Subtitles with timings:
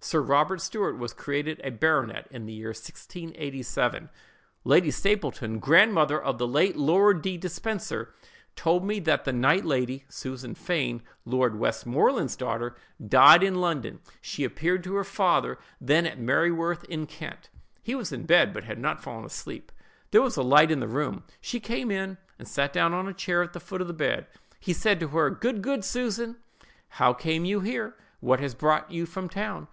[0.00, 4.08] "Sir Robert Stuart was created a baronet in the year 1687.
[4.62, 8.12] "Lady Stapleton, grandmother of the late Lord le Despencer,
[8.54, 14.44] told me that the night Lady Susan Fane (Lord Westmoreland's daughter) died in London, she
[14.44, 17.50] appeared to her father, then at Merriworth, in Kent.
[17.82, 19.72] He was in bed, but had not fallen asleep.
[20.12, 23.12] There was a light in the room; she came in, and sat down on a
[23.12, 24.28] chair at the foot of the bed.
[24.60, 26.36] He said to her, 'Good God, Susan!
[26.90, 27.96] how came you here?
[28.20, 29.66] What has brought you from town?